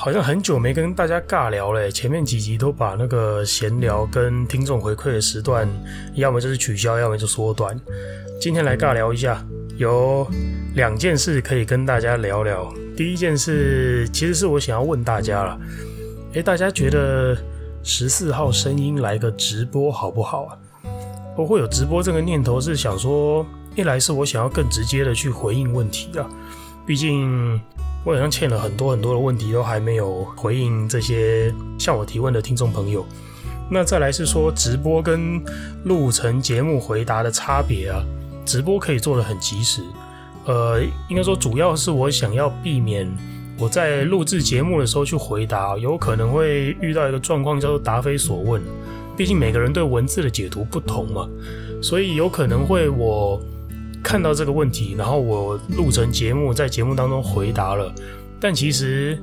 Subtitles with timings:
[0.00, 5.68] 好像很久没跟大家尬聊了，前面几集都把那个闲聊跟听众回馈的时段，
[6.14, 7.78] 要么就是取消，要么就缩短。
[8.40, 9.44] 今天来尬聊一下，
[9.76, 10.26] 有
[10.74, 12.72] 两件事可以跟大家聊聊。
[12.96, 15.60] 第一件事其实是我想要问大家了，
[16.32, 17.36] 诶，大家觉得
[17.82, 20.56] 十四号声音来个直播好不好啊？
[21.36, 23.44] 我会有直播这个念头，是想说，
[23.76, 26.26] 一来是我想要更直接的去回应问题啊，
[26.86, 27.60] 毕竟。
[28.02, 33.04] 我好像欠了很多很多的问题，都还没有回应这些向我提问的听众朋友。
[33.70, 35.40] 那再来是说直播跟
[35.84, 38.02] 录成节目回答的差别啊，
[38.44, 39.82] 直播可以做得很及时。
[40.46, 43.06] 呃，应该说主要是我想要避免
[43.58, 48.62] 我在录制节目的时候去回答，有可能会遇到一个状况叫做答非所问。
[49.16, 51.28] 毕竟每个人对文字的解读不同嘛，
[51.82, 53.38] 所以有可能会我。
[54.02, 57.92] 看到这个问题，然后我录成节目，在节目当中回答了，
[58.40, 59.18] 但其实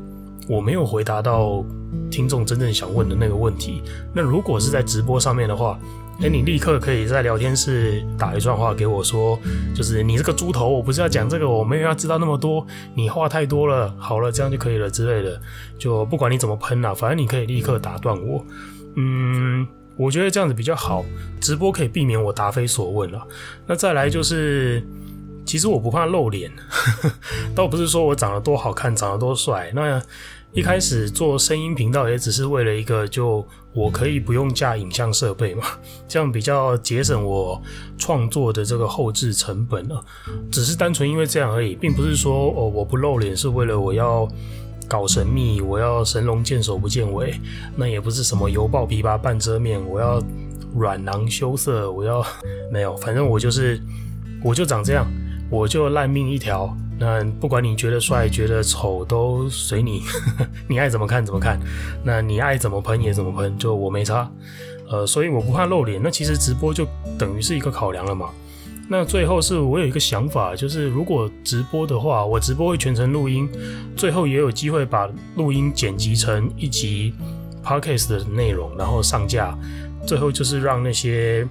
[0.48, 1.64] 我没有回答到
[2.10, 3.82] 听众真正想问的那个问题。
[4.14, 5.78] 那如果是在直播上面的话，
[6.22, 9.38] 诶，你立刻可以在聊天室打一段话给我说，
[9.76, 15.40] 就是你这个猪头，我不是要讲这个，我没有要知道那么多，你话太多了，好了，这样就可以了之类的。
[15.78, 18.44] 就不管你怎么喷啦，反正你可以立刻打断我。
[18.96, 19.68] 嗯。
[19.98, 21.04] 我觉得这样子比较好，
[21.42, 23.28] 直播可以避免我答非所问了。
[23.66, 24.82] 那再来就是，
[25.46, 26.52] 其实我不怕露脸，
[27.56, 29.72] 倒不是说我长得多好看，长得多帅。
[29.74, 30.02] 那
[30.54, 35.64] 一开始做声音频道也只是为了一个，就我可以不用架影像设备嘛，
[36.08, 37.62] 这样比较节省我
[37.98, 40.04] 创作的这个后置成本了。
[40.52, 44.28] 只是单纯因为这样而已，并不是说哦我不露脸是为了我要。
[44.88, 47.40] 搞神秘，我要神龙见首不见尾，
[47.76, 50.22] 那也不是什么犹抱琵琶半遮面，我要
[50.76, 52.26] 软囊羞涩，我要
[52.72, 53.82] 没有，反正我就是，
[54.44, 55.06] 我就长这样，
[55.50, 56.76] 我就烂命一条。
[57.00, 60.02] 那不管你觉得帅，觉得丑，都随你，
[60.68, 61.60] 你爱怎么看怎么看。
[62.04, 64.28] 那你爱怎么喷也怎么喷，就我没差。
[64.90, 66.02] 呃，所以我不怕露脸。
[66.02, 66.88] 那其实直播就
[67.20, 68.30] 等于是一个考量了嘛。
[68.90, 73.50] 那最后是我有一个想法，就是如果直播的话，我直播会全程录音，
[73.98, 77.14] 最后也有机会把录音剪辑成一集
[77.64, 79.58] podcast 的内容，然后上架。
[80.06, 81.46] 最后就是让那些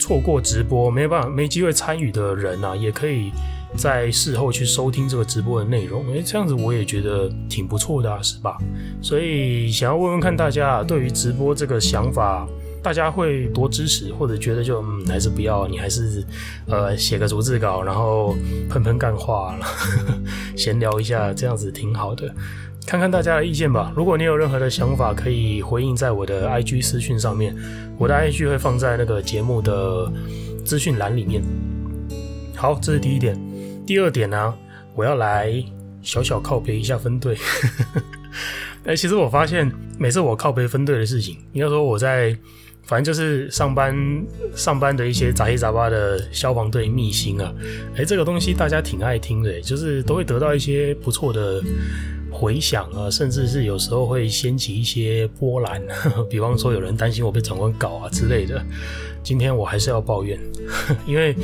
[0.00, 3.30] 错过直播没办法、没机会参与的人啊，也可以
[3.76, 6.04] 在事后去收听这个直播的内容。
[6.08, 8.58] 诶，这样子我也觉得挺不错的啊，是吧？
[9.00, 12.48] 所以想要问问看大家对于直播这个想法。
[12.82, 16.24] 大家会多支持，或者觉得就嗯还是不要，你还是
[16.66, 18.34] 呃写个逐字稿，然后
[18.70, 19.54] 喷喷干话，
[20.56, 22.34] 闲聊一下，这样子挺好的。
[22.86, 23.92] 看看大家的意见吧。
[23.94, 27.54] 如果你有任何的想法，可以回应在我的 IG 私讯上面，
[27.98, 30.10] 我的 IG 会放在那个节目的
[30.64, 31.42] 资讯栏里面。
[32.56, 33.38] 好，这是第一点。
[33.86, 34.54] 第二点呢、
[34.94, 35.62] 我要来
[36.00, 37.36] 小小靠北一下分队。
[38.86, 42.34] 哎，其实我发现每次我靠北分队的事情，应该说我在。
[42.90, 43.96] 反正就是上班
[44.56, 47.54] 上班的一些杂七杂八的消防队秘辛啊，
[47.94, 51.62] 诶，这个东西大家挺爱听的，就是都会得到一些不错的
[52.32, 55.80] 回响啊，甚至是有时候会掀起一些波澜，
[56.28, 58.60] 比方说有人担心我被长官搞啊之类的。
[59.22, 60.36] 今天我还是要抱怨，
[61.06, 61.36] 因为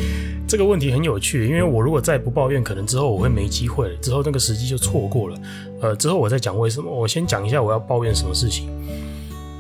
[0.49, 5.39] 这个问题很有趣，因为我如果再不抱怨，可能之后我会没机会了，之后那个时机就错过了。
[5.81, 8.69] 呃，之后我再讲为什么，我先讲一下我要抱怨什么事情。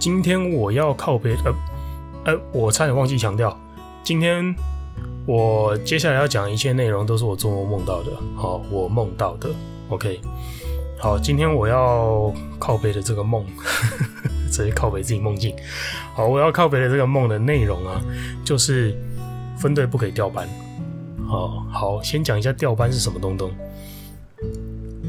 [0.01, 1.55] 今天我要靠别呃。
[2.27, 3.57] 哎、我差点忘记强调，
[4.03, 4.53] 今天
[5.27, 8.11] 我接下来要讲一切内容都是我做梦梦到的。
[8.35, 9.49] 好，我梦到的。
[9.91, 10.21] OK，
[10.99, 13.47] 好，今天我要靠北的这个梦，
[14.51, 15.55] 直接靠北自己梦境。
[16.15, 18.03] 好，我要靠北的这个梦的内容啊，
[18.45, 18.93] 就是
[19.57, 20.49] 分队不可以调班。
[21.29, 23.53] 好好，先讲一下调班是什么东东。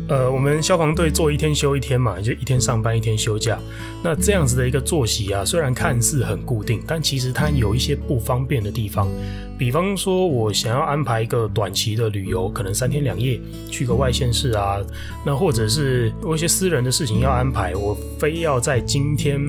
[0.07, 3.59] 呃，我们消防队做一天休一天嘛，就一天上班一天休假。
[4.01, 9.09] 那这样子的一个作息啊，虽然看似很固定，但其实它有一些不方便的地方。
[9.57, 13.37] 比方说，我想要安排一个短期的旅游，可能三天两夜
[13.69, 14.77] 去个外县市啊，
[15.25, 19.41] 那或者是有一些私人的事情要安排，我非要在今天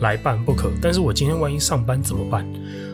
[0.00, 0.70] 来办不可。
[0.80, 2.46] 但是我今天万一上班怎么办？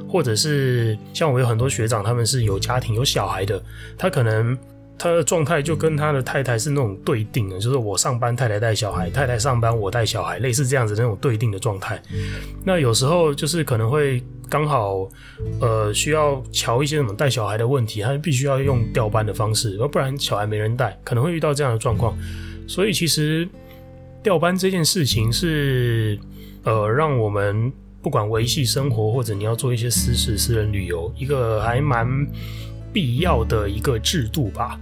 [0.09, 3.63] 或者是像我有很多学长，他们是有家庭有小孩的，
[3.97, 4.59] 他可能。
[4.99, 12.01] 他的状态就跟他的太太是那种对定的，就是我上班，太太带小孩，太太上班，我带小孩，类似这样子那种对定的状态。
[12.65, 15.09] 那有时候就是可能会刚好，
[15.61, 22.17] 呃，需要瞧一些什么带小孩的问题，他必须要用调班的方式，要不然小孩没人带，可能会遇到这样的状况。
[22.69, 23.49] 所以其实
[24.23, 26.17] 调班这件事情是，
[26.63, 32.07] 呃，让我们不管维系生活或者你要做一些私事、私人旅游，一个还蛮。
[32.93, 34.79] 必要的一个制度吧，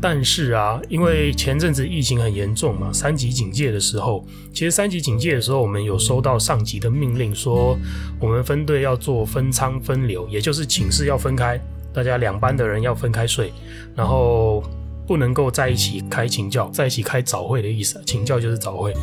[0.00, 7.78] 但是啊，因为前阵子疫情很严重嘛，三级警戒的时候，其实三级警戒的时候，我们有收到上级的命令，说
[8.18, 11.60] 我们分队要做分舱分流，也就是寝室要分开，
[11.92, 13.52] 大家两班的人要分开睡，
[13.94, 14.62] 然后
[15.06, 18.94] 不能够在一起开寝教，在一起开早会的意思，寝教就是早会，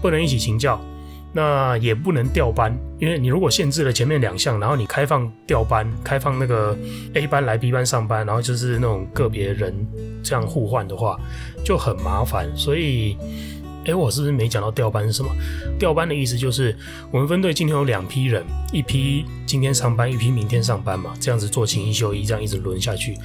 [0.00, 0.80] 不能一起寝教。
[1.32, 6.76] 那也不能调班，因为你如果限制了前面两项，然后你开放调班，开放那个
[7.14, 9.74] A 班来 B 班上班，然后就是那种个别人
[10.22, 11.18] 这样互换的话，
[11.64, 13.16] 就很麻烦，所以。
[13.84, 15.30] 哎，我是不是没讲到调班是什么？
[15.78, 16.76] 调班的意思就是
[17.10, 23.16] 我们分队今天有两批人，一批今天上班，一批明天上班嘛，这样子做勤一休一，这样一直轮下去。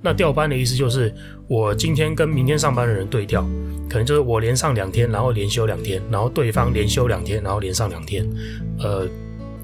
[0.00, 1.14] 那调班的意思就是
[1.48, 3.42] 我今天跟明天上班的人对调，
[3.88, 8.26] 可能就是我连上两天，然后连休两天，然后对方连休两天，然后连上两天。
[8.78, 9.06] 呃，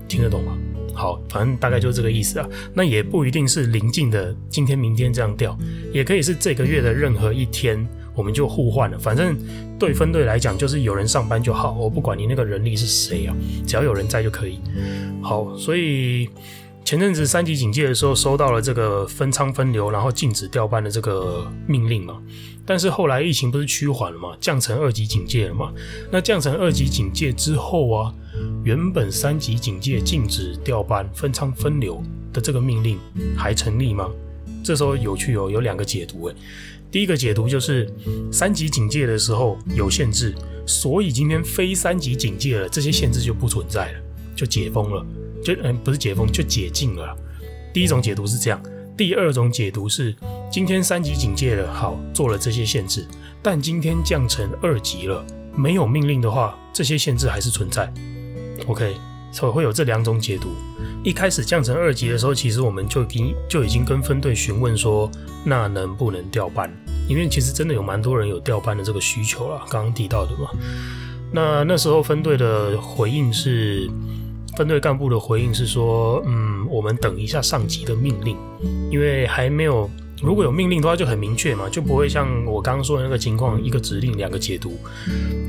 [0.09, 0.59] 听得懂吗？
[0.95, 2.47] 好，反正大概就是这个意思啊。
[2.75, 5.57] 那也不一定是临近的今天、明天这样调，
[5.93, 7.87] 也可以是这个月的任何一天。
[8.15, 9.37] 我们就互换了，反正
[9.79, 13.35] 对分队来讲就是有人上班就好，我不管你那个人力是谁啊，
[13.67, 14.59] 只要有人在就可以。
[15.23, 16.29] 好，所以
[16.85, 22.21] 前阵子三级警戒的时候收到了这个分仓分流，然后禁止调班的这个命令嘛。
[22.65, 25.73] 但是后来疫情不是趋缓了嘛，降成二级警戒了嘛。
[26.11, 28.15] 那降成二级警戒之后啊，
[28.63, 32.01] 原本三级警戒禁止调班、分仓分流
[32.33, 32.99] 的这个命令
[33.37, 34.09] 还成立吗？
[34.63, 36.35] 这时候有趣哦，有两个解读诶。
[36.93, 37.91] 第一个解读就是
[38.31, 40.35] 三级警戒的时候有限制，
[40.67, 43.99] 所以今天非三级警戒了，这些限制就不存在了，
[44.37, 45.07] 就解封了，
[45.43, 47.17] 就嗯不是解封就解禁了。
[47.73, 48.63] 第一种解读是这样，
[48.95, 50.15] 第二种解读是
[50.51, 53.07] 今天三级警戒了，好做了这些限制，
[53.43, 55.25] 但今天降成二级了，
[55.57, 57.91] 没有命令的话，这些限制还是存在。
[58.67, 58.95] OK，
[59.33, 60.51] 所以会有这两种解读。
[61.03, 65.11] 一开始降成二级的时候，其实我们就已经就已经跟分队询问说，
[65.45, 66.73] 那能不能调班？
[67.09, 70.51] 因为其实真的有蛮多人有调班的这个需求了，刚刚提到的嘛。
[71.33, 73.91] 那那时候分队的回应是，
[74.57, 78.37] 分队干部的回应是说，嗯，我们等一下上级的命令，
[78.91, 79.91] 因为还没有，
[80.23, 84.79] 如果有命令的话就很明确嘛，就不会像我刚刚说的那个情况，一个指令两个解读。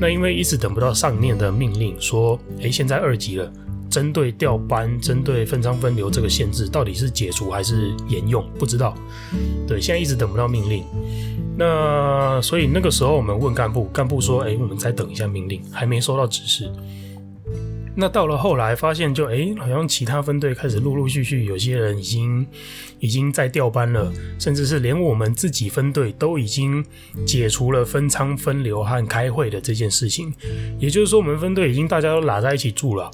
[0.00, 3.52] 那因为一直等不到上面的命令，说，诶，现在二级了。
[3.94, 8.44] 针对调班、针对分仓分流这个限制，到底是解除还是沿用？
[8.58, 8.92] 不知道。
[9.68, 10.82] 对，现在一直等不到命令。
[11.56, 16.68] 那所以那个时候我们问干部，干部说：“哎，我们再等一下命令，还没收到指示。”
[17.96, 22.44] 那到了后来发现就，就哎，好像其他分队开始陆陆续续有些人已经
[22.98, 26.84] 已经在调班了，甚至是连我们自己分队都已经
[27.24, 30.34] 解除了分仓分流和开会的这件事情。
[30.80, 33.08] 也就是说，我们分队已经大家都拉在一起住了。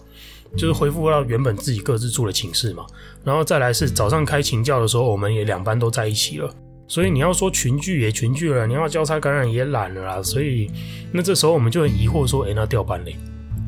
[0.56, 2.84] 就是恢复到原本自己各自住的寝室嘛，
[3.24, 6.50] 然后再来是早上开勤教的时候，我们也两班都在一起了，
[6.88, 10.70] 所以你要说群聚也群聚了，你要交叉感染也懒了啦，所以
[11.12, 13.16] 那这时候我们就很疑惑说，诶，那调班嘞？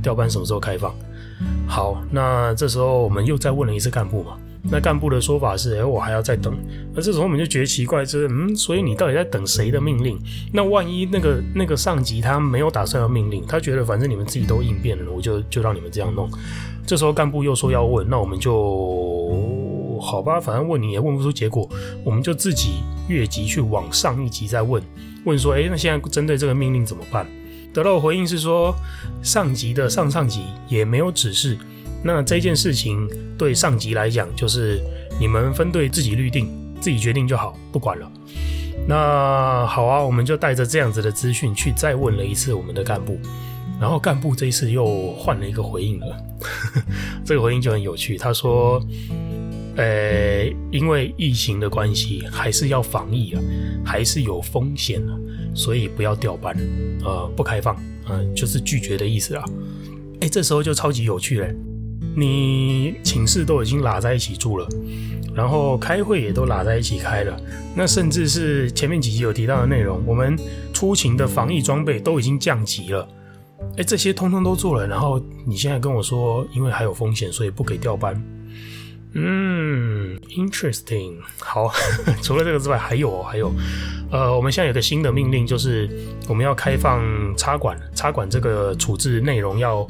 [0.03, 0.95] 调班什么时候开放？
[1.69, 4.37] 好，那这时候我们又再问了一次干部嘛。
[4.71, 6.57] 那干部的说法是，哎，我还要再等。
[6.95, 10.19] 那这时候我们就觉得奇怪，就是嗯，所以你到底在等谁的命令？
[10.53, 16.31] 那万一那个那个上级他没有打算要命令，他觉得反正你们自己都应变了，我就就让你们这样弄。
[16.87, 21.69] 这时候干部又说要问，那我们就好吧，反正问你也问不出结果，
[22.05, 24.83] 我们就自己越级去往上一级再问，
[25.25, 27.27] 问说，哎，那现在针对这个命令怎么办？
[27.73, 28.75] 得到的回应是说，
[29.23, 31.57] 上级的上上级也没有指示。
[32.05, 34.81] 那这件事情对上级来讲，就是
[35.21, 36.49] 你们分队自己预定、
[36.81, 38.11] 自己决定就好，不管了。
[38.89, 43.17] 那好啊，我们就带着这样子的资讯去再问了一次我们的干部，
[43.81, 46.17] 然后干部这一次又换了一个回应了。
[47.25, 48.85] 这个回应就很有趣，他说
[49.79, 53.41] ：“呃，因为疫情的关系，还是要防疫啊，
[53.85, 55.15] 还是有风险啊，
[55.55, 56.57] 所以不要调班，
[57.05, 57.77] 呃，不开放，
[58.09, 59.45] 嗯、就是拒绝的意思啊。”
[60.21, 61.55] 哎，这时候就超级有趣嘞。
[62.15, 64.69] 你寝室都已经拉在一起住了，
[65.35, 67.37] 然后开会也都拉在一起开了，
[67.75, 70.39] 那甚至是前面几集有提到的内容，我们
[70.73, 73.09] 出勤的防疫装备都已经降级了，
[73.77, 78.23] 哎，这些通通都做了，然后你现在跟我说，因为还有风险，所以不给调班，
[79.15, 81.17] 嗯，interesting。
[81.39, 81.71] 好，
[82.23, 83.53] 除了这个之外，还有还有，
[84.11, 85.87] 呃，我们现在有个新的命令，就是
[86.29, 87.03] 我们要开放
[87.37, 89.87] 插管，插管这个处置内容要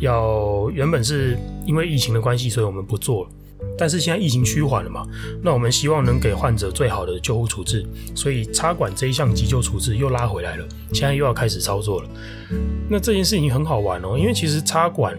[0.00, 3.30] 要原本是因为疫情的关系，所以我们不做了。
[3.78, 5.06] 但是现在疫情趋缓了嘛，
[5.40, 12.08] 那我们希望能给患者最好的救护处置，所以插管这一项急救处置又拉回来了，现在又要开始操作了。
[12.88, 15.16] 那这件事情很好玩哦，因为其实插管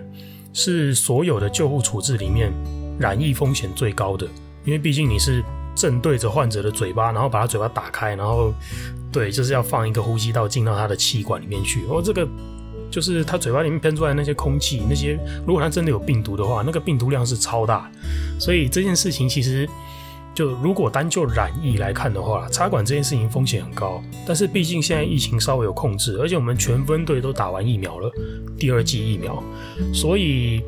[0.51, 2.51] 是所有的救护处置里面。
[2.97, 4.25] 染疫风险最高的，
[4.63, 5.43] 因为毕竟你是
[5.75, 8.53] 正对着患者的嘴巴，然后把他嘴巴打开，然后
[9.11, 11.83] 对，就是要放一个呼吸道进到他的气管里面去。
[11.89, 12.25] 哦，这个
[12.89, 17.91] 就是他嘴巴里面喷出来的那些空气，那些如果他真的有病毒的话，那个病毒量是超大。
[18.39, 19.67] 所以这件事情其实
[20.33, 24.01] 就如果单就染疫来看的话，插管这件事情风险很高。
[24.25, 28.09] 但是毕竟现在疫情稍微有控制，而且我们全分队都打完疫苗了，
[28.57, 29.43] 第二剂疫苗，
[29.93, 30.63] 所以。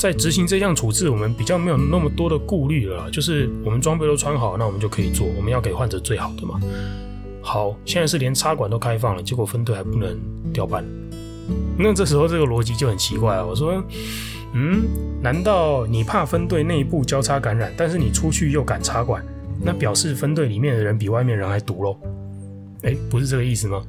[0.00, 5.26] 在执行这项处置，我们比较没有那么多的顾虑了，就是我们装备都穿好，那我们就可以做。
[5.36, 6.58] 我们要给患者最好的嘛。
[7.42, 10.18] 好，现在是连插管都开放了，结果分队还不能
[10.54, 10.82] 调班。
[11.76, 13.46] 那这时候这个逻辑就很奇怪了。
[13.46, 13.84] 我说，
[14.54, 14.84] 嗯，
[15.22, 19.22] 难道你怕分队内部交叉感染，但是你出去又敢插管，
[19.62, 21.98] 那表示分队里面的人比外面人还毒喽？
[22.84, 23.82] 哎，不是这个意思吗？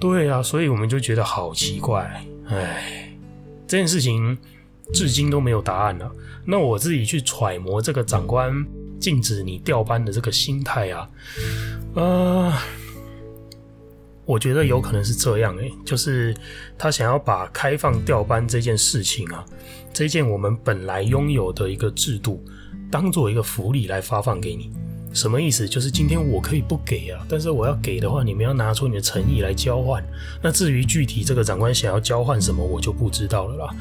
[0.00, 2.24] 对啊，所以我们就觉得好奇怪。
[2.48, 3.08] 哎，
[3.68, 4.36] 这件事情。
[4.92, 6.10] 至今都没有答案了。
[6.44, 8.52] 那我自己去揣摩这个长官
[9.00, 11.08] 禁止你调班的这个心态啊，
[11.94, 12.52] 呃，
[14.24, 16.34] 我觉得有可能是这样诶、就是
[16.78, 19.44] 他想要把开放调班这件事情啊，
[19.92, 22.44] 这件我们本来拥有的一个制度，
[22.90, 24.70] 当做一个福利来发放给你。
[25.14, 25.68] 什么意思？
[25.68, 30.04] 就是今天我可以不给啊，但是我要给的话，你们要拿出你的诚意来交换。
[30.42, 33.74] 那至于具体这个长官想要交换什么，我就不知道了啦。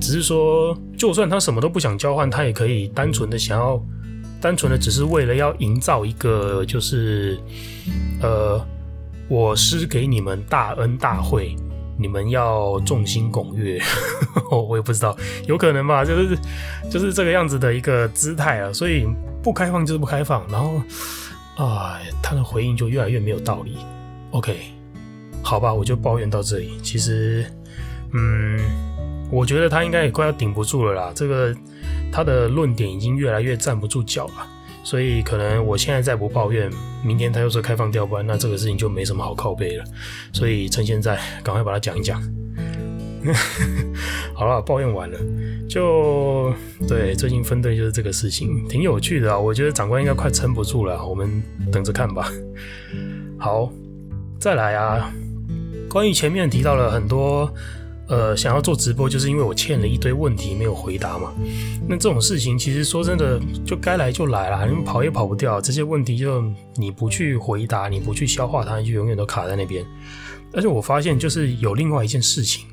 [0.00, 3.82] 只是说，就算他什么都不想交换，他也可以单纯的想要，
[4.40, 7.36] 单纯的只是为了要营造一个，就是，
[8.22, 8.64] 呃，
[9.28, 11.56] 我施给你们大恩大惠，
[11.98, 13.82] 你们要众星拱月。
[14.52, 15.16] 我也不知道，
[15.48, 16.38] 有可能吧，就是
[16.88, 19.04] 就是这个样子的一个姿态啊，所以。
[19.46, 20.82] 不开放就是不开放，然后，
[21.54, 23.76] 啊，他的回应就越来越没有道理。
[24.32, 24.56] OK，
[25.40, 26.76] 好吧，我就抱怨到这里。
[26.82, 27.46] 其实，
[28.12, 28.58] 嗯，
[29.30, 31.12] 我觉得他应该也快要顶不住了啦。
[31.14, 31.54] 这个
[32.10, 34.44] 他的论点已经越来越站不住脚了，
[34.82, 36.68] 所以可能我现在再不抱怨，
[37.04, 39.84] 明天他又说开放调班，那这个事情就没什么好靠背了。
[40.32, 42.20] 所以趁现在赶快把它讲一讲。
[44.34, 45.18] 好了，抱怨完了，
[45.68, 46.52] 就
[46.86, 49.38] 对，最近分队就是这个事情，挺有趣的啊。
[49.38, 51.42] 我觉得长官应该快撑不住了，我们
[51.72, 52.30] 等着看吧。
[53.38, 53.70] 好，
[54.38, 55.12] 再来啊。
[55.88, 57.50] 关于前面提到了很多，
[58.08, 61.32] 呃，想要做直播，就是因为我欠了一堆问题没有回答嘛。
[61.88, 65.60] 那这种事情其实说真的，就该来就来了，你跑也跑不掉。
[65.60, 69.82] 这些问题就你不去回答，你不去消化它，就永远都卡在那边。
[70.52, 72.66] 而且我发现，就是有另外一件事情。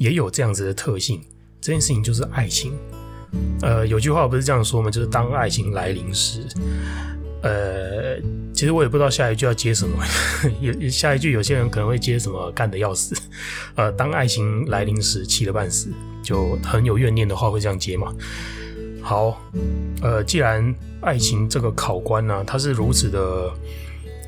[0.00, 1.20] 也有这样子的特性，
[1.60, 2.72] 这件事情就是爱情。
[3.60, 4.90] 呃，有句话不是这样说吗？
[4.90, 6.40] 就是当爱情来临时，
[7.42, 8.18] 呃，
[8.54, 9.94] 其实我也不知道下一句要接什么。
[10.58, 13.14] 有下一句，有些人可能会接什么干得要死。
[13.76, 15.90] 呃，当爱情来临时，气得半死，
[16.22, 18.10] 就很有怨念的话会这样接嘛。
[19.02, 19.38] 好，
[20.00, 23.52] 呃，既然爱情这个考官呢、他是如此的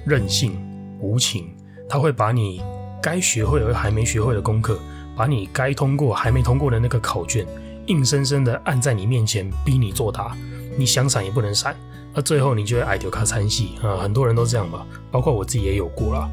[0.04, 0.52] 任性
[1.00, 1.48] 无情，
[1.88, 2.60] 他会把你
[3.02, 4.78] 该学会而还没学会的功课。
[5.16, 7.46] 把你该通过还没通过的那个考卷，
[7.86, 10.36] 硬生生的按在你面前，逼你作答，
[10.76, 11.76] 你想闪也不能闪，
[12.14, 13.96] 那最后你就会挨丢卡参戏啊！
[13.96, 16.28] 很多人都这样吧，包括我自己也有过啦。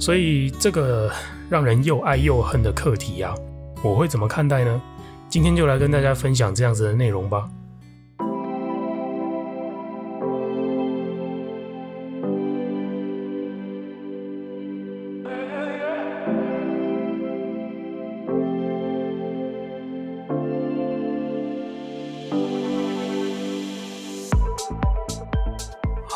[0.00, 1.10] 所以这个
[1.48, 3.34] 让人又爱又恨的课题呀，
[3.82, 4.82] 我会怎么看待呢？
[5.28, 7.48] 今天就来跟大家分享这样子的内容吧。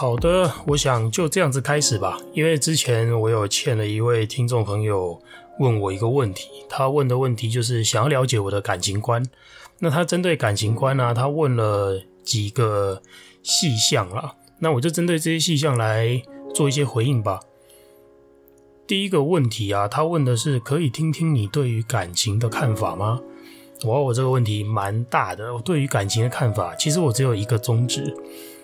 [0.07, 2.17] 好的，我想就这样子开始吧。
[2.33, 5.21] 因为之前我有欠了一位听众朋友
[5.59, 9.21] 问我一个问题，他问的问题就是想要了解我的感情观。
[9.81, 13.03] 那他针对感情观呢、啊，他问了几个
[13.43, 14.37] 细项啦。
[14.61, 16.23] 那我就针对这些细项来
[16.55, 17.41] 做一些回应吧。
[18.87, 23.21] 第一个问题啊，他问的是可以听听你对于感情的看法吗？
[23.85, 25.53] 哇，我这个问题蛮大的。
[25.53, 28.17] 我对于感情的看法，其实我只有一个宗旨。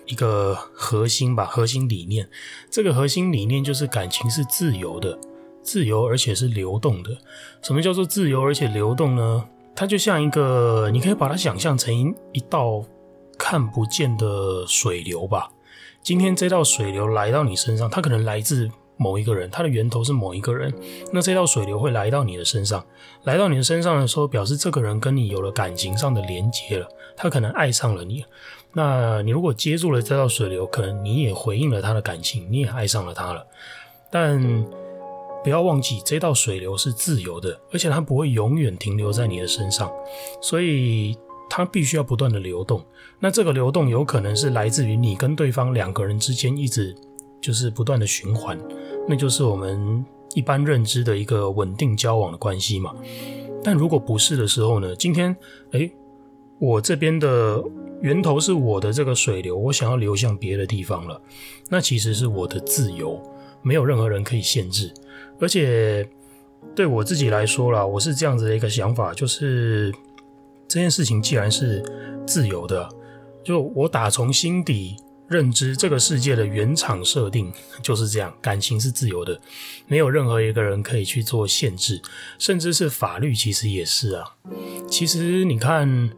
[0.05, 2.29] 一个核心吧，核心理念。
[2.69, 5.17] 这个核心理念就是感情是自由的，
[5.61, 7.17] 自由而且是流动的。
[7.61, 9.45] 什么叫做自由而且流动呢？
[9.75, 12.83] 它就像一个，你可以把它想象成一道
[13.39, 15.49] 看不见的水流吧。
[16.03, 20.71] 今天这道水流来到你身上，它可能来自某一个人，它的源头是某一个人。
[21.11, 22.85] 那这道水流会来到你的身上，
[23.23, 28.23] 来到你的身上的时候，表示这个人跟你有了感情上的连接了，他可能爱上了你。
[28.73, 33.45] 那你如果接住了这道水流，可能你也回应了他的感情，你也爱上了他了。
[34.11, 34.65] 但
[35.43, 39.91] 不要忘记，这道水流是自由的，而且它不会永远停留在你的身上，
[40.41, 41.17] 所以
[41.49, 42.83] 它必须要不断的流动。
[43.19, 46.95] 那这个流动有可能是来自于你跟对方两个人之间一直
[47.41, 48.57] 就是不断的循环，
[49.07, 52.95] 那就是我们一般认知的一个稳定交往的关系嘛。
[53.63, 54.95] 但如果不是的时候呢？
[54.95, 55.35] 今天，
[55.71, 55.91] 诶，
[56.63, 57.61] 我这边的
[57.99, 61.21] 源头是我的这个水流，我想要流向别的地方了，
[61.67, 63.21] 那其实是我的自由，
[63.61, 64.89] 没有任何人可以限制。
[65.41, 66.07] 而且
[66.73, 69.93] 对我自己来说啦，我是这样子的一个想法，就是
[70.65, 71.83] 这件事情既然是
[72.25, 72.87] 自由的，
[73.43, 74.95] 就我打从心底
[75.27, 77.51] 认知这个世界的原厂设定
[77.83, 79.37] 就是这样，感情是自由的，
[79.85, 82.01] 没有任何一个人可以去做限制，
[82.39, 84.23] 甚至是法律其实也是啊。
[84.87, 86.09] 其实你看，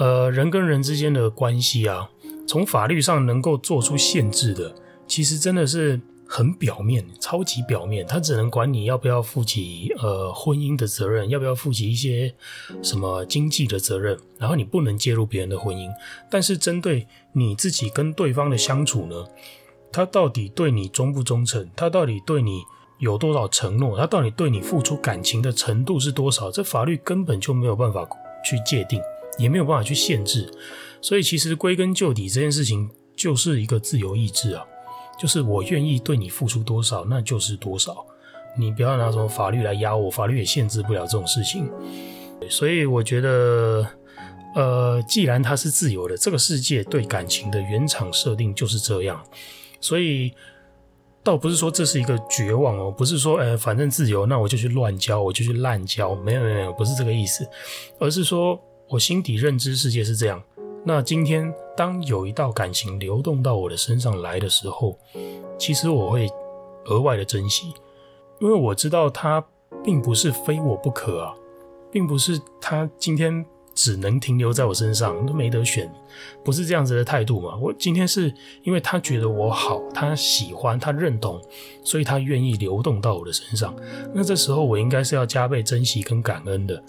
[0.00, 2.10] 呃，人跟人之间的关系啊，
[2.48, 4.74] 从法律上能够做出限制的，
[5.06, 6.00] 其实真的是。
[6.32, 12.32] 很表面，超级表面，他只能管你要不要负起呃婚姻的责任，要不要负起一些
[12.84, 15.90] 什么经济的责任，然后你不能介入别人的婚姻。
[16.30, 19.26] 但是针对你自己跟对方的相处呢，
[19.90, 21.68] 他到底对你忠不忠诚？
[21.74, 22.62] 他到底对你
[23.00, 23.98] 有多少承诺？
[23.98, 26.48] 他到底对你付出感情的程度是多少？
[26.52, 28.08] 这法律根本就没有办法
[28.44, 29.02] 去界定，
[29.40, 30.48] 也没有办法去限制。
[31.00, 34.64] 所以其实归根究底，这件事情就是一个自由意志啊。
[35.18, 38.06] 就是我愿意对你付出多少，那就是多少。
[38.56, 41.70] 你不要拿什么法律来压我，法律也限制不了这种事情。
[42.48, 43.86] 所以我觉得，
[44.54, 49.22] 呃，既然它是自由的，这个世界对感情的原厂设定就是这样。
[49.78, 50.32] 所以
[51.22, 56.14] 倒不是说这是一个绝望哦，不是说，呃，反正自由，那我就去乱交，我就去滥交。
[56.14, 57.46] 没有没有没有，不是这个意思，
[57.98, 58.58] 而是说
[58.90, 60.42] 我心底认知世界是这样。
[60.84, 64.98] 那今天，当有一道感情流动到我的身上来的时候，
[65.56, 66.28] 其实我会
[66.86, 67.72] 额外的珍惜，
[68.40, 69.44] 因为我知道它
[69.84, 71.32] 并不是非我不可啊，
[71.92, 75.88] 并不是他今天只能停留在我身上，都没得选，
[76.44, 77.56] 不是这样子的态度嘛。
[77.58, 81.40] 我今天是因为他觉得我好，他喜欢，他认同，
[81.84, 83.72] 所以他愿意流动到我的身上。
[84.12, 86.82] 那这时候我应该是要加倍珍惜跟感恩的。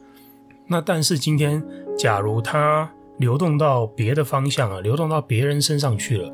[0.67, 1.61] 那但是今天，
[1.97, 2.91] 假如它。
[3.17, 6.34] 流动到别的方向啊，流动到别人身上去了。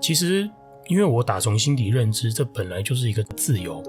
[0.00, 0.48] 其实，
[0.86, 3.82] 因为我打从心底认知，这本来就是一个自由，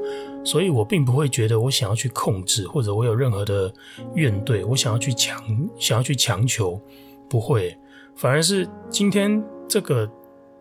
[0.43, 3.71] 所以我并不会觉得我想要去控制，或者我有任何的
[4.15, 5.39] 怨怼，我想要去强，
[5.77, 6.81] 想要去强求，
[7.29, 7.77] 不会。
[8.15, 10.09] 反而是今天这个，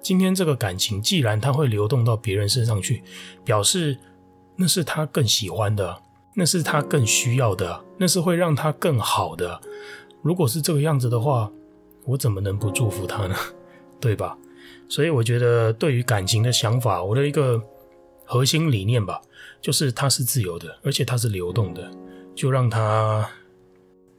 [0.03, 3.03] 今天这个感情，既然它会流动到别人身上去，
[3.47, 3.97] 表示
[4.57, 6.03] 那是他更喜欢的，
[6.35, 9.59] 那是他更需要的，那是会让他更好的。
[10.27, 11.49] 如果是这个样子的话，
[12.05, 13.37] 我怎么能不祝福他呢？
[14.01, 14.37] 对吧？
[14.89, 17.63] 所以我觉得，对于感情的想法，我的一个
[18.25, 19.23] 核心理念吧，
[19.61, 21.89] 就是它是自由的，而且它是流动的，
[22.35, 23.25] 就让它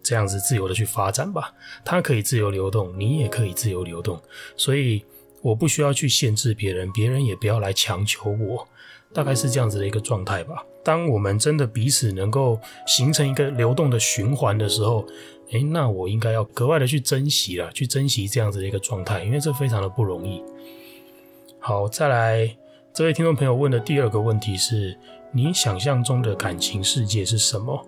[0.02, 1.52] 这样子自由的去发展吧。
[1.84, 4.18] 它可以自由流动，你也可以自由流动，
[4.56, 5.04] 所以
[5.42, 8.66] 我不需要去限制别人，别人也不要来强求我。
[9.14, 10.64] 大概是这样子的一个状态吧。
[10.84, 15.06] 当我们真的彼此能够形成一个流动的循环的时候，
[15.52, 20.44] 诶，那我应该要格外的去珍惜了，去珍惜这样子的一个状态，因为这非常的不容易。
[21.58, 22.58] 好，再来，
[22.94, 24.98] 这位听众朋友问的第二个问题是：
[25.32, 27.86] 你想象中的感情世界是什么？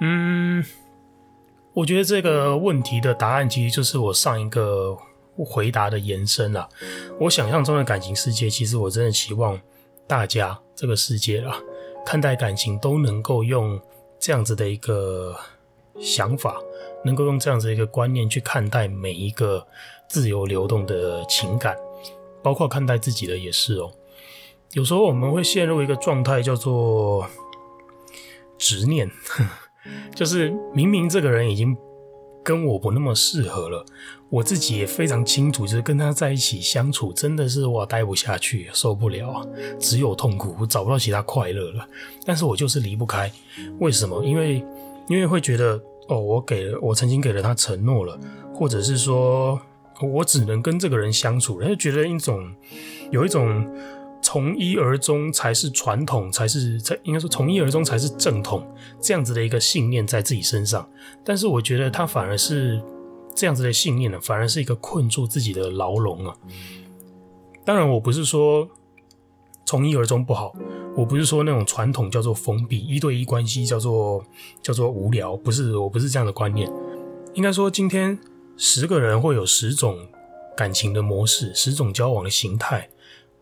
[0.00, 0.64] 嗯，
[1.74, 4.96] 我觉得这个问题的答案其实就是我上一个
[5.36, 6.66] 回答的延伸了。
[7.20, 9.60] 我想象中的感情世界，其实我真的期望
[10.06, 11.54] 大家这个世界啊，
[12.06, 13.78] 看待感情都能够用
[14.18, 15.36] 这样子的一个。
[16.00, 16.60] 想法
[17.04, 19.66] 能够用这样子一个观念去看待每一个
[20.08, 21.76] 自由流动的情感，
[22.42, 23.92] 包括看待自己的也是哦。
[24.72, 27.26] 有时候我们会陷入一个状态叫做
[28.58, 29.10] 执念，
[30.14, 31.76] 就是明明这个人已经
[32.42, 33.84] 跟我不那么适合了，
[34.30, 39.46] 我自己也非常清楚，就是跟他在一起相处真的是我待不下去，受不了，
[39.78, 41.88] 只有痛苦，我找不到其他快乐了。
[42.24, 43.30] 但是我就是离不开，
[43.78, 44.24] 为什么？
[44.24, 44.64] 因为。
[45.08, 48.18] 因为会觉得哦，我给了，我曾经给了他承诺了，
[48.54, 49.60] 或者是说
[50.02, 52.54] 我只能跟这个人相处，他就觉得一种
[53.10, 53.66] 有一种
[54.22, 58.66] 从一而终才是传统，才是才应该说从一而终才是正统
[59.00, 60.88] 这样子的一个信念在自己身上。
[61.22, 62.82] 但是我觉得他反而是
[63.34, 66.34] 这样子的信念呢，反而是一个困住自己的牢笼啊。
[67.64, 68.68] 当然，我不是说
[69.64, 70.54] 从一而终不好，
[70.96, 74.24] 我不是说那种传统叫做封闭一对一关系叫做
[74.62, 76.70] 叫做无聊，不是，我不是这样的观念。
[77.34, 78.18] 应该说，今天
[78.56, 79.98] 十个人会有十种
[80.56, 82.88] 感情的模式，十种交往的形态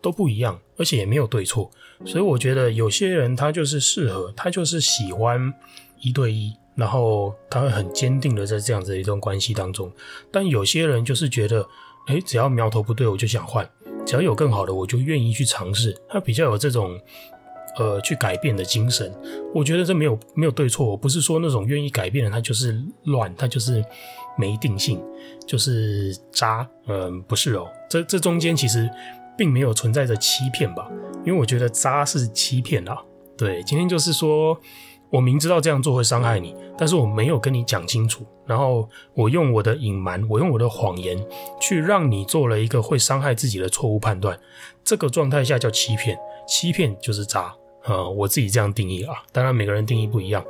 [0.01, 1.69] 都不一样，而且也没有对错。
[2.05, 5.53] 所以我觉得有些人他就是适合，他就是喜欢
[6.01, 6.53] 一对一。
[6.75, 9.91] 然后他会很坚定的在这样子的一段关系当中，
[10.31, 11.63] 但有些人就是觉得，
[12.07, 13.63] 哎，只要苗头不对，我就想换；
[14.03, 15.95] 只要有更好的，我就愿意去尝试。
[16.09, 16.99] 他比较有这种，
[17.77, 19.13] 呃，去改变的精神。
[19.53, 23.83] 我觉得这没有没有对错，我不是说那种愿意改变的他就是乱，他就是
[24.37, 25.01] 没定性，
[25.47, 26.67] 就是渣。
[26.87, 28.89] 嗯，不是哦，这这中间其实
[29.37, 30.89] 并没有存在着欺骗吧？
[31.25, 32.97] 因为我觉得渣是欺骗啊。
[33.37, 34.59] 对，今天就是说。
[35.09, 41.23] 我明知道这样做会伤害你，但是我没有跟你讲清楚，然后我用我的隐瞒，我用我的谎言
[41.61, 44.35] 去让你做了一个会伤害自己的错误判断，
[44.83, 50.43] 这个状态下叫欺骗，欺骗就是渣啊、我自己这样定义啊，当然每个人定义不一样，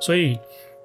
[0.00, 0.38] 所以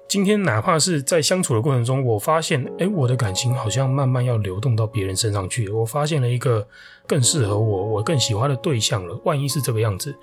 [0.08, 6.66] 今天哪怕是在相处的过程中，我发现，哎，我的感情好像慢慢要流动到别人身上去，我发现了一个
[7.06, 9.18] 更适合我、我更喜欢的对象了。
[9.24, 10.14] 万一是这个样子，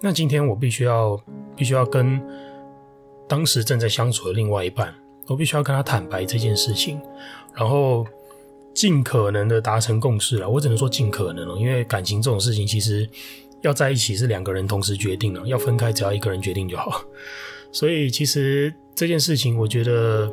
[0.00, 1.20] 那今天我必须要，
[1.56, 2.20] 必须要跟。
[3.28, 4.94] 当时正在相处的另外一半，
[5.26, 7.00] 我必须要跟他坦白这件事情，
[7.54, 8.04] 然后
[8.74, 10.46] 尽可能的达成共识了。
[10.46, 13.08] 我只能说尽可能了，因为感情这种事情，其实
[13.62, 17.02] 要在一起是两个人同时决定了，要分开只要一个人决定就好。
[17.72, 20.30] 所以其实这件事情，我觉得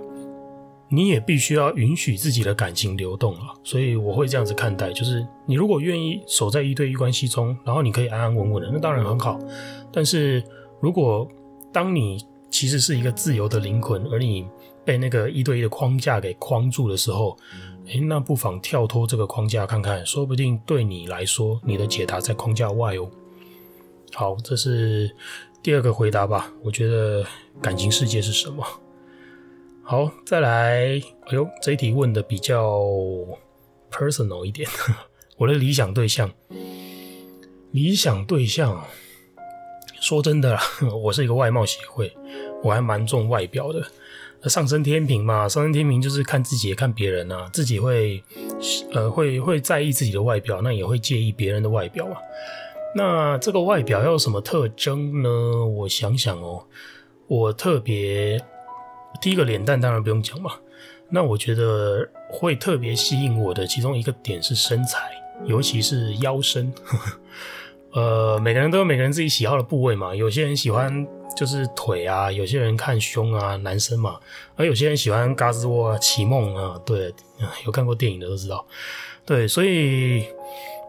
[0.90, 3.42] 你也必须要允许自己的感情流动了。
[3.64, 9.40] 所以我会这样子看待，就是你如果愿意守在一对一关系中，然后你可以安安稳稳的，那当然很好。
[9.92, 10.44] 但是
[10.82, 11.28] 如果
[11.72, 14.46] 当你其实是一个自由的灵魂，而你
[14.84, 17.38] 被那个一对一的框架给框住的时候，
[17.86, 23.10] 诶，那不妨跳脱这个框架看看，说不定对你来说，你的解答在框架外哦。
[24.14, 25.10] 好，这是
[25.62, 26.52] 第二个回答吧。
[26.64, 27.26] 我觉得
[27.62, 28.66] 感情世界是什么？
[29.84, 31.00] 好，再来。
[31.28, 32.82] 哎呦，这一题问的比较
[33.92, 34.70] personal 一点。
[35.38, 36.30] 我的理想对象，
[37.72, 38.84] 理想对象。
[40.02, 40.58] 说真的，
[41.04, 42.12] 我是一个外貌协会，
[42.64, 43.86] 我还蛮重外表的。
[44.50, 48.24] 上升天平嘛，上升天平就是看自己也看别人啊，自己会
[48.94, 52.16] 呃会会在意自己的外表，那也会介意别人的外表啊。
[52.96, 55.30] 那这个外表要有什么特征呢？
[55.66, 56.66] 我想想哦，
[57.28, 58.44] 我特别
[59.22, 60.52] 第一个脸蛋当然不用讲嘛。
[61.10, 65.10] 那我觉得会特别吸引我的其中一个点是身材，
[65.46, 66.72] 尤其是腰身。
[67.94, 70.14] 呃，每个人都有每个人自己喜好的部位嘛。
[70.14, 74.20] 有些人喜欢就是腿啊，有些人看胸啊，男生嘛。
[74.56, 76.80] 而有些人喜欢胳肢窝啊，启梦啊。
[76.86, 77.12] 对，
[77.66, 78.64] 有看过电影的都知道。
[79.26, 80.26] 对，所以，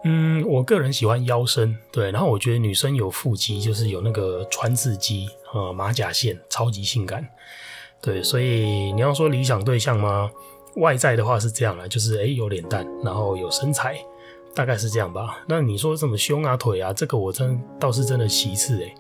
[0.05, 1.77] 嗯，我个人喜欢腰身。
[1.93, 7.27] 对，然后我觉得女生有腹肌，就是有那个川字肌啊，马甲线，超级性感。
[8.01, 10.31] 对，所以你要说理想对象吗？
[10.77, 13.99] 外在的话是这样啦，就是诶，有脸蛋，然后有身材。
[14.53, 15.45] 大概是这样吧。
[15.47, 18.93] 那你说什么胸啊、腿啊，这个我真倒是真的其次诶，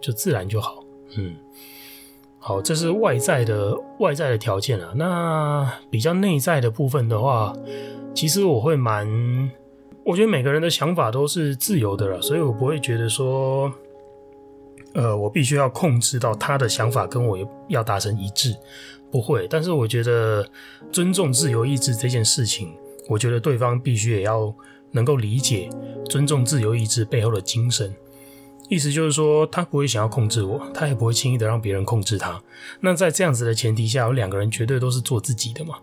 [0.00, 0.82] 就自然就好。
[1.16, 1.36] 嗯，
[2.40, 4.92] 好，这是外在的外在的条件啊。
[4.96, 7.54] 那比较内在的部分的话，
[8.16, 9.06] 其实我会蛮，
[10.06, 13.72] 我觉得每个人的想法都是自由的了，所以我不会觉得说，
[14.94, 17.36] 呃，我必须要控制到他的想法跟我
[17.68, 18.56] 要达成一致，
[19.10, 19.46] 不会。
[19.48, 20.48] 但是我觉得
[20.92, 22.72] 尊重自由意志这件事情，
[23.08, 24.54] 我觉得对方必须也要。
[24.92, 25.68] 能够理解、
[26.08, 27.94] 尊重自由意志背后的精神，
[28.70, 32.40] 意思就是说，他不会想要控制我，他也不会轻易的让别人控制他。
[32.80, 35.74] 那在这样子的前提下，有两个人绝对都是做自己的嘛。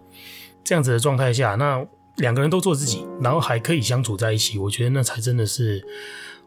[0.63, 1.85] 这样子的状态下，那
[2.17, 5.85] 两个人都做自己，然后还可以相处在一起，我觉得那才真的是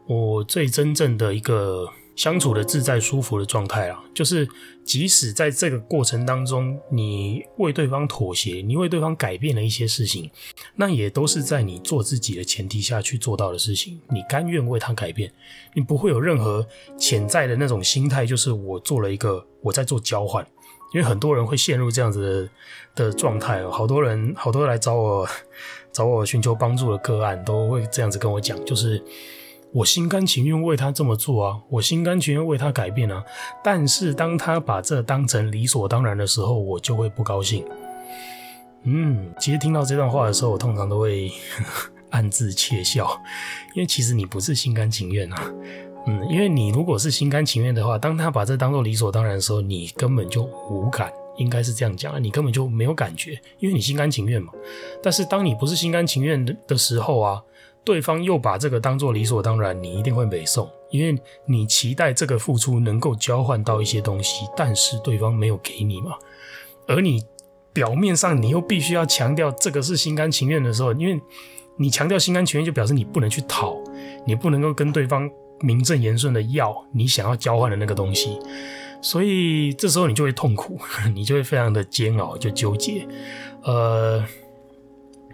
[0.07, 1.89] 我最真正的一个。
[2.17, 4.49] 相处的自在舒服的状态啊，就是
[4.83, 10.27] 即使在这个过程当中，你为对方妥协，你为对方改变了一些事情，
[10.77, 14.01] 那也都是在你做自己的前提下去做到的事情。
[14.09, 15.31] 你甘愿为他改变，
[15.75, 20.43] 你不会有任何潜在的那种心态，就是我做了一个我在做交换。
[20.93, 22.49] 因为很多人会陷入这样子
[22.95, 25.27] 的的状态，好多人好多人来找我
[25.91, 29.03] 找我寻求帮助的个案，都会这样子跟我讲，就是。
[29.73, 33.21] 我心甘情愿为他这么做啊，我心甘情愿为他改变啊。
[33.61, 37.65] 但是当他把这当成理所当然的时候，我就会不高兴。
[38.83, 41.29] 嗯，其实听到这段话的时候，我通常都会
[42.11, 43.05] 暗自窃笑，
[43.75, 45.51] 因为其实你不是心甘情愿啊。
[46.07, 54.53] 嗯，因为你如果是心甘情愿的话，当他把这当做理所当然的时候，你根本就无感，应该是这样讲啊，你根本就没有感觉，因为你心甘情愿嘛。
[55.03, 57.43] 但是当你不是心甘情愿的的时候啊，
[57.83, 66.15] 对方又把这个当做理所当然，你一定会北宋，因为你期待这个付出能够交换到一些东西，但是对方没有给你嘛，
[66.87, 67.21] 而你
[67.73, 71.21] 表面上你又必须要强调这个是心甘情愿的时候，因为
[71.75, 73.75] 你强调心甘情愿，就表示你不能去讨，
[74.25, 75.29] 你不能够跟对方
[75.61, 78.37] 名正言顺的要你想要交换的那个东西。
[79.01, 80.79] 所以这时候你就会痛苦，
[81.13, 83.07] 你就会非常的煎熬，就纠结。
[83.63, 84.23] 呃，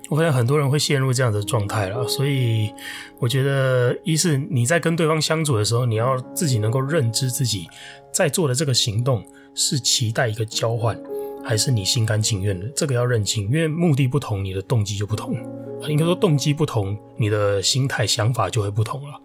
[0.09, 2.05] 我发现很多人会陷入这样的状态了。
[2.07, 2.71] 所以
[3.19, 7.67] 我觉得，一是你在跟对方相处的时候，你要自己能够认知自己
[8.11, 9.23] 在做的这个行动
[9.55, 10.99] 是期待一个交换，
[11.43, 12.67] 还是你心甘情愿的。
[12.75, 15.35] 这个要认清，因为目的不同，你的动机就不同。
[15.89, 19.21] 应该说动机不同，你的心态想法就会不同了。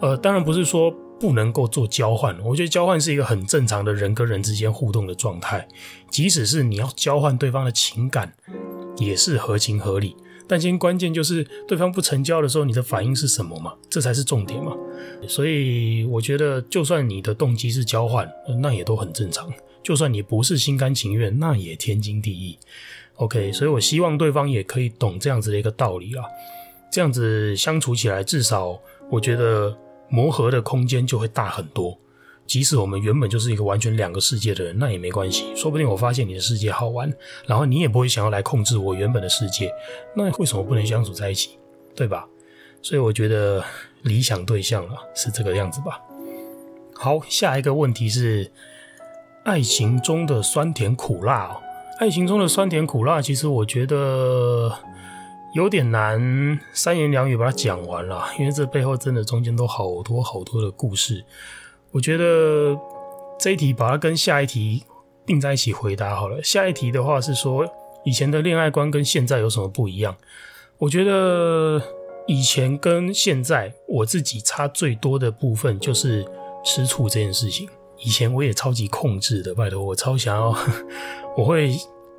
[0.00, 0.94] 呃，当然不是说。
[1.18, 5.66] 不能够做交换，我觉得交换是一个很正常的人跟人之间互动的状态。
[6.10, 8.30] 即使是你要交换对方的情感，
[8.98, 10.14] 也是合情合理。
[10.46, 13.72] 但今天关键就是对方不成交的时候，你的反应是什么嘛？
[13.88, 14.74] 这才是重点嘛。
[15.26, 19.50] 所以我觉得，就算你的动机是交换，那也都很正常。
[19.86, 22.58] 就算你不是心甘情愿，那也天经地义。
[23.14, 26.24] OK，所以我希望对方也可以懂这样子的一个道理啦。
[26.90, 29.76] 这样子相处起来，至少我觉得。
[30.08, 31.98] 磨合的空间就会大很多。
[32.46, 35.46] 即使我们原本就是一个完全两个世界的人，那也没关系。
[35.56, 37.12] 说不定我发现你的世界好玩，
[37.44, 39.68] 然后你也不会想要来控制我原本的世界。
[40.14, 41.58] 那为什么不能相处在一起？
[41.96, 42.24] 对吧？
[42.80, 43.64] 所以我觉得
[44.02, 46.00] 理想对象啊是这个样子吧。
[46.94, 48.48] 好，下一个问题是
[49.46, 51.62] 爱情中的酸甜苦辣哦。
[52.00, 54.72] 爱情中的酸甜苦辣，其实我觉得。
[55.52, 61.24] 有点难三言两语把它讲完了，因为这背后真的中间都好多好多的故事。
[61.92, 62.78] 我觉得
[63.38, 64.84] 这一题把它跟下一题
[65.24, 66.42] 并在一起回答好了。
[66.42, 67.66] 下一题的话是说，
[68.04, 70.14] 以前的恋爱观跟现在有什么不一样？
[70.76, 71.80] 我觉得
[72.26, 76.22] 以前跟现在我自己差最多的部分就是
[76.62, 77.66] 吃醋这件事情。
[77.98, 80.56] 以前我也超级控制的，拜托我超想要，
[81.36, 81.76] 我会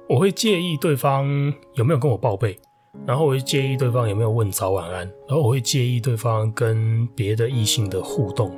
[0.10, 1.28] 我会介意对方
[1.76, 2.58] 有没有跟我报备。
[3.06, 8.52] 然后我会介意对方有没有问早晚安，然后我会介意对方跟别的异性的互动，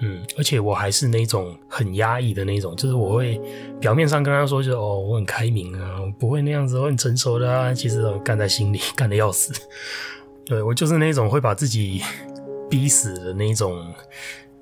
[0.00, 3.40] 嗯，而且我还是那种很压抑的那种，就是我会
[3.80, 9.50] 表面上跟他说就是哦，我很开明啊，不会那样子，我很成熟的啊，其实干在心里，干得要死。
[10.44, 12.02] 对，我就是那种会把自己
[12.68, 13.82] 逼死的那种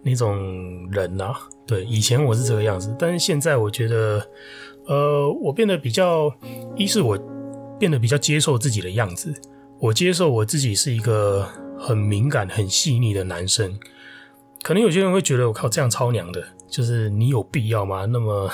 [0.03, 1.41] 那种人呐、啊。
[1.67, 4.27] 对，以前我是这个样子，但是现在我觉得，
[4.87, 6.35] 呃，我变得比较，
[6.77, 7.19] 一是我。
[7.79, 9.35] 变得比较接受自己的样子，
[9.81, 13.77] 我接受我自己是一个很敏感、很细腻的男生。
[14.63, 18.05] 可能有些人会觉得我靠，这样超娘的，就是你有必要吗？
[18.05, 18.49] 那么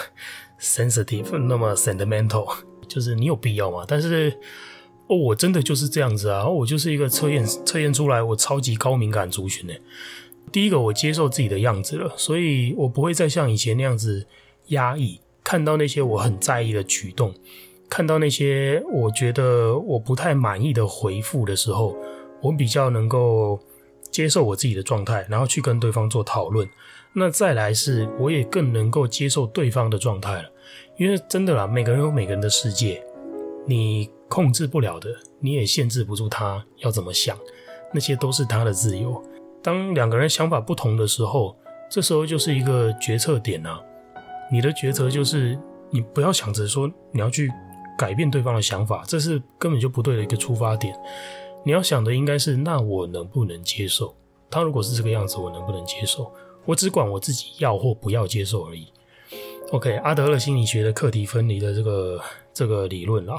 [0.58, 2.56] sensitive，那么 sentimental，
[2.86, 3.84] 就是你有必要吗？
[3.86, 4.32] 但是
[5.08, 9.74] 哦，我真的就是这样子啊，我就是一个测验测验出来我超级高敏感族群呢。
[10.48, 14.26] 第一个，我接受自己的样子了，所以我不会再像以前那样子
[14.68, 17.34] 压抑，看到那些我很在意的举动。
[17.88, 21.96] 看到那些我觉得我不太满意的回复的时候，
[22.42, 23.58] 我比较能够
[24.10, 26.68] 接受我自己的状态，然后去跟对方做讨论。
[27.14, 30.44] 那再来是，我也更能够接受对方的状态了。
[30.98, 33.02] 因为真的啦，每个人有每个人的世界，
[33.66, 35.08] 你控制不了的，
[35.40, 37.38] 你也限制不住他要怎么想，
[37.94, 39.22] 那些都是他的自由。
[39.62, 41.56] 当两个人想法不同的时候，
[41.90, 43.80] 这时候就是一个决策点啊。
[44.50, 45.58] 你的抉择就是，
[45.90, 47.50] 你不要想着说你要去。
[47.98, 50.96] 改变对方的想法，这是根本就不对的一个出发点。
[51.64, 54.14] 你要想的应该是，那我能不能接受？
[54.48, 56.32] 他如果是这个样子，我能不能接受？
[56.64, 58.86] 我只管我自己要或不要接受而已。
[59.72, 62.20] OK，阿德勒心理学的课题分离的这个
[62.54, 63.34] 这个理论啊，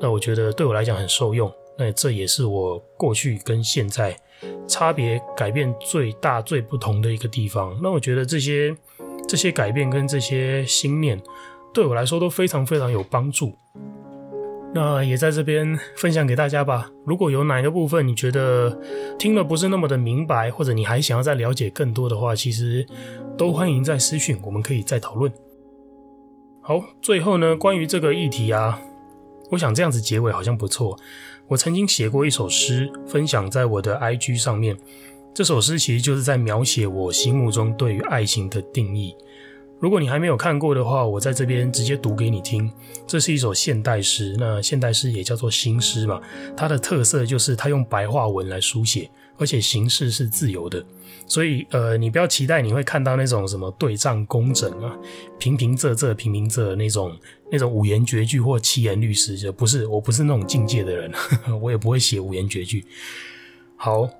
[0.00, 1.48] 那我觉得对我来讲很受用。
[1.78, 4.18] 那这也是我过去跟现在
[4.66, 7.78] 差别改变最大最不同的一个地方。
[7.82, 8.76] 那我觉得这些
[9.28, 11.20] 这些改变跟这些心念。
[11.72, 13.52] 对我来说都非常非常有帮助，
[14.72, 16.88] 那也在这边分享给大家吧。
[17.04, 18.80] 如果有哪一个部分你觉得
[19.18, 22.86] 听了不是那么的明白，或者你还想要再了解更多的话，其实
[23.36, 25.32] 都欢迎在私讯，我们可以再讨论。
[26.60, 28.80] 好，最后呢，关于这个议题啊，
[29.50, 30.96] 我想这样子结尾好像不错。
[31.46, 34.76] 我曾经写过一首诗，分享在我的 IG 上面。
[35.34, 39.14] 这首诗其实就是在描写我心目中对于爱情的定义。
[39.80, 42.70] 如果你还没有看过的话，我在这边直接读给你听。
[43.06, 46.18] 这是一首现代诗，那现代诗也叫做新诗嘛。
[46.56, 50.82] 它的特色就是它用白话文来书写，而且形式是自由的。
[51.26, 54.96] 所以，呃，你不要期待你会看到那种什么对仗工整啊、
[55.38, 57.14] 平平仄仄、平平仄那种
[57.54, 61.12] 那种五言绝句或七言律诗，就不是，我不是那种境界的人，
[61.62, 62.84] 我也不会写五言绝句。
[63.76, 64.10] 好，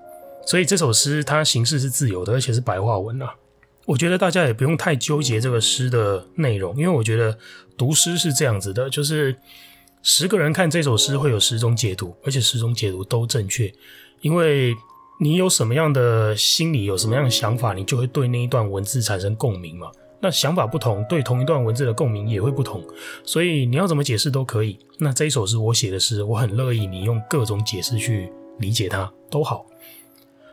[0.47, 3.35] 所以这首诗它形式是自由的，而且是白话文啊。
[3.85, 7.37] 我觉得大家也不用太纠结这个诗的内容，因为我觉得
[7.77, 9.35] 读诗是这样子的，就是
[10.01, 13.73] 十个人看这首诗会有十种解读，而且十种解读都正确，
[14.21, 14.73] 因为。
[15.17, 19.89] 你有什么样的心理，有什么样的想法，你就会对那一段文字产生共鸣嘛。
[20.19, 22.83] 那想法不同，对同一段文字的共鸣也会不同。
[23.23, 24.79] 所以你要怎么解释都可以。
[24.97, 29.65] 那这一首诗我写的诗，我很乐意你用各种解释去理解它，都好。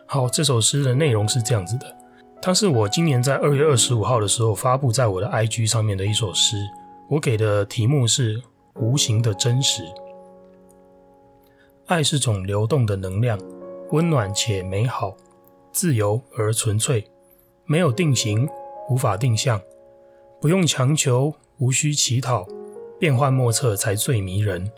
[0.06, 1.86] 好，这首诗的内容是这样子的，
[2.40, 6.56] 它是我今年在二月二十五号的时候发布在我的 IG 上面的一首诗。
[7.08, 8.38] 我给的题目是
[8.74, 9.82] 《无形的真实》。
[11.86, 13.38] 爱是种流动的能量。
[13.90, 15.14] 温暖且美好，
[15.70, 17.06] 自由而纯粹，
[17.66, 18.48] 没有定型，
[18.92, 19.58] 无法定向，
[20.38, 22.46] 不用强求，无需乞讨，
[22.98, 24.70] 变幻莫测才最迷人。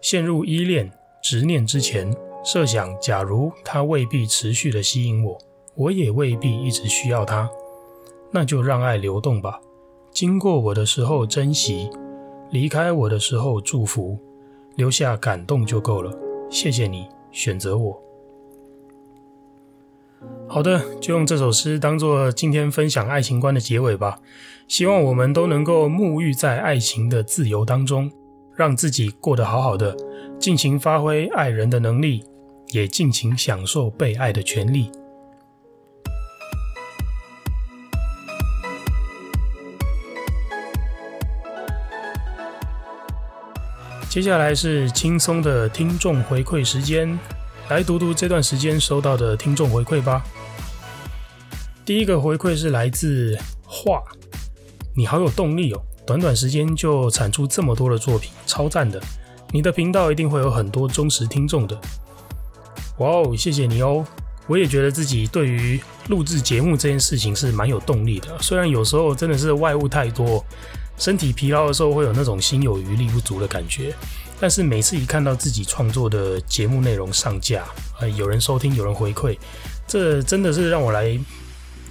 [0.00, 0.90] 陷入依恋、
[1.22, 2.12] 执念之前，
[2.44, 5.38] 设想假如他未必持续的吸引我，
[5.76, 7.48] 我也未必一直需要他，
[8.32, 9.60] 那就让爱流动吧。
[10.10, 11.88] 经过我的时候珍惜，
[12.50, 14.18] 离开我的时候祝福，
[14.74, 16.12] 留下感动就够了。
[16.50, 18.02] 谢谢你选择我。
[20.48, 24.18] 好的，就用这首诗当做今天分享爱情观的结尾吧。
[24.68, 28.10] 希望我们都能够沐浴在爱情的自由当中，
[28.54, 29.96] 让自己过得好好的，
[30.38, 32.22] 尽情发挥爱人的能力，
[32.68, 34.90] 也尽情享受被爱的权利。
[44.10, 47.18] 接下来是轻松的听众回馈时间，
[47.72, 50.22] 来读读这段时间收到的听众回馈吧。
[51.86, 54.02] 第一个回馈是来自画，
[54.94, 55.80] 你好有动力哦！
[56.06, 59.02] 短短时间就产出这么多的作品，超赞的！
[59.52, 61.74] 你的频道一定会有很多忠实听众的。
[62.98, 64.04] 哇哦，谢谢你哦！
[64.48, 70.44] 我也觉得自己对于录制节目这件事情是蛮有动力的，虽然有时候真的是外物太多，
[70.98, 73.94] 身体疲劳的时候会有那种心有余力不足的感觉，
[74.42, 77.62] 但是每次一看到自己创作的节目内容上架，
[78.00, 79.38] 呃，有人收听，有人回馈，
[79.86, 81.16] 这真的是让我来。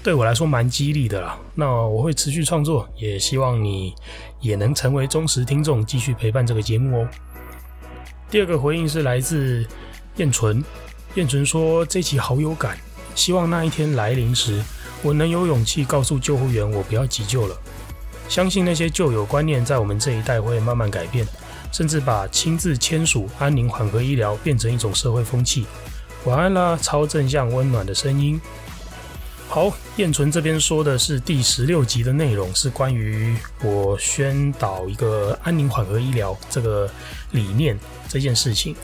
[0.03, 3.93] 对我来说蛮激励的啦，那我会持续创作，也希望你
[4.41, 7.07] 也能成为忠实听众，继续陪伴这个节目哦。
[8.29, 9.65] 第二个回应是来自
[10.17, 10.61] 燕纯，
[11.15, 12.77] 燕纯说这期好有感，
[13.15, 14.61] 希望那一天来临时，
[15.01, 17.55] 我能有勇气告诉救护员我不要急救了。
[18.27, 21.25] 相信那些旧有观念在我们这一代会慢慢改变，
[21.71, 25.65] 甚至把亲自签署安宁缓和医疗变成一种社会风气。
[26.25, 28.39] 晚安啦，超正向温暖的声音。
[29.47, 36.89] 好，燕纯这边说的是第十六集的内容，是关于我宣导一个安宁缓和医疗这个
[37.31, 38.75] 理念这件事情。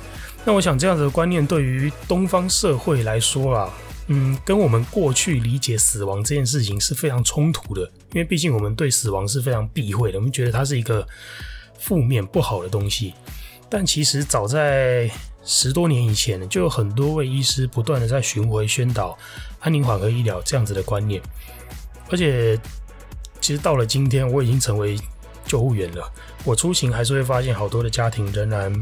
[0.44, 3.74] 那我想这样子的观念对于东方社会来说啊，
[4.08, 11.08] 嗯，跟我们过去理解死亡这件事情是非常冲突的，因为毕竟我们对死亡是非常避讳的，我们觉得它是一个
[11.78, 13.14] 负面不好的东西。
[13.70, 15.12] 但其实早在
[15.44, 19.18] 十多年以前，就有很多位医师不断的在巡回宣导
[19.60, 21.22] 安宁缓和医疗这样子的观念，
[22.10, 22.58] 而且
[23.42, 24.98] 其实到了今天，我已经成为
[25.46, 26.12] 救护员了，
[26.44, 28.74] 我出行还是会发现好多的家庭仍然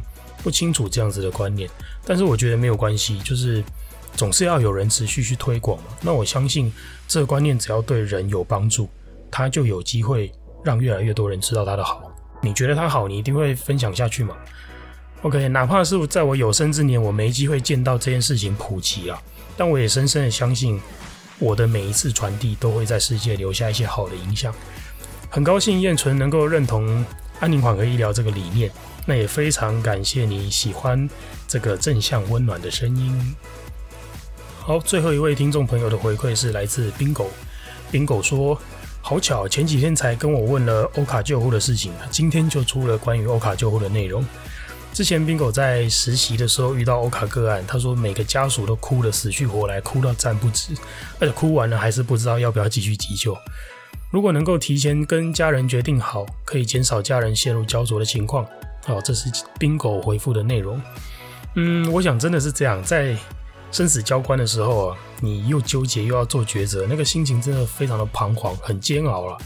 [0.44, 1.70] 不清楚这样子的观念，
[2.06, 3.64] 但是我觉得没有关系，就是
[4.16, 5.86] 总是要有人持续去推广嘛。
[6.02, 6.72] 那我相信
[7.08, 8.88] 这个观念只要对人有帮助，
[9.32, 10.32] 他就有机会
[10.64, 12.12] 让越来越多人知道他的好。
[12.46, 14.36] 你觉得他好，你一定会分享下去嘛
[15.24, 19.20] ？OK，哪怕是在我有生之年，我没机会见到这件事情普及啊，
[19.58, 20.80] 但我也深深的相信，
[21.40, 24.54] 我的每一次传递都会在世界留下一些好的影响。
[25.32, 27.04] 很高兴燕纯能够认同
[27.40, 28.72] 安宁缓和医疗这个理念，
[29.08, 31.10] 那也非常感谢你喜欢
[31.48, 33.36] 这个正向温暖的声音。
[34.60, 38.60] 好，最后一位听众朋友的回馈是来自 Bingo，Bingo 说
[39.08, 44.26] ：“好巧，前几天才跟我问了欧卡救护的事情，今天就出了关于欧卡救护的内容。”
[44.94, 50.74] 之前 Bingo 在实习的时候遇到欧卡个案，他说每个家属都哭得死去活来，哭到站不直，
[51.20, 53.38] 而且哭完了还是不知道要不要继续急救。
[54.10, 58.44] 如果能够提前跟家人决定好，可以减少家人陷入焦灼的情况。
[58.86, 60.82] 好，这是 Bingo 回复的内容。
[61.54, 63.16] 嗯，我想真的是这样，在
[63.76, 69.38] 生死交关的时候啊，你又纠结又要做抉择，那个心情真的非常的彷徨，很煎熬了。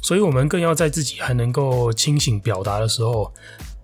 [0.00, 3.32] 所以我们更要在自己还能够清醒表达的时候。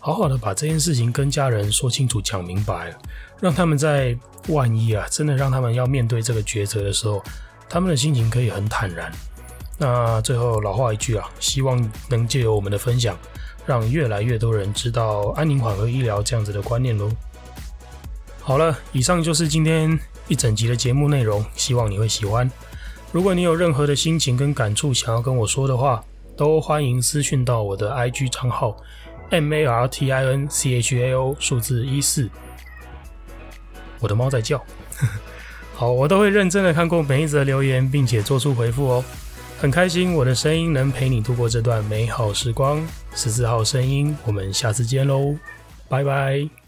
[0.04, 2.92] 好好的把这件事情跟家人说清楚、讲明白，
[3.40, 4.18] 让他们在
[4.48, 7.22] 万一啊，真的让他们要面对这个抉择的时候，
[7.68, 9.12] 他们的心情可以很坦然。
[9.78, 13.16] 那最后老话一句啊，希望能借由我们的分享，
[13.64, 17.08] 让越来越多人知道安宁缓和医疗这样子的观念喽。
[18.42, 22.50] 好了，以上就是今天一整集的节目内容，希望你会喜欢。
[23.12, 26.04] 如果你有任何的心情跟感触想要跟我说的话，
[26.36, 28.76] 都欢迎私讯到我的 IG 账号
[29.30, 32.28] M A R T I N C H A O 数字一四。
[34.00, 34.60] 我的猫在叫，
[35.76, 39.04] 好，我都会认真的看过每一则留言，并且做出回复哦。
[39.60, 42.84] 很开心我的声音能陪你度过这段美好时光。
[43.14, 45.36] 十四号声音，我们下次见喽，
[45.88, 46.61] 拜拜。